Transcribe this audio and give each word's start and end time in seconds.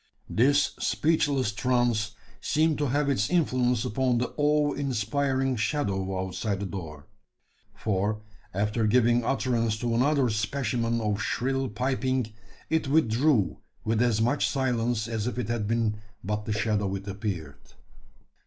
This 0.31 0.71
speechless 0.79 1.51
trance 1.51 2.15
seemed 2.41 2.79
to 2.79 2.87
have 2.87 3.07
its 3.07 3.29
influence 3.29 3.85
upon 3.85 4.17
the 4.17 4.33
awe 4.35 4.73
inspiring 4.73 5.55
shadow 5.57 6.19
outside 6.19 6.59
the 6.59 6.65
door: 6.65 7.05
for, 7.75 8.23
after 8.51 8.87
giving 8.87 9.23
utterance 9.23 9.77
to 9.77 9.93
another 9.93 10.31
specimen 10.31 10.99
of 11.01 11.21
shrill 11.21 11.69
piping, 11.69 12.33
it 12.67 12.87
withdrew 12.87 13.59
with 13.85 14.01
as 14.01 14.19
much 14.19 14.49
silence 14.49 15.07
as 15.07 15.27
if 15.27 15.37
it 15.37 15.49
had 15.49 15.67
been 15.67 15.97
but 16.23 16.45
the 16.45 16.51
shadow 16.51 16.95
it 16.95 17.07
appeared! 17.07 17.73